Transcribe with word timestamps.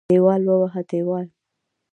دېوال 0.09 0.41
ووهه 0.49 0.81
دېوال. 0.89 1.27